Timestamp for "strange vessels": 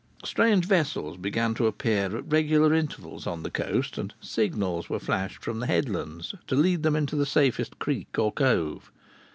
0.25-1.15